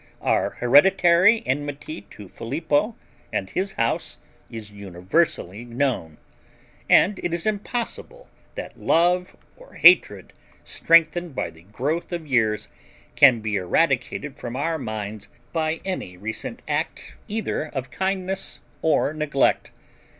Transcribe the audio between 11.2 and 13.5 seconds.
by the growth of years, can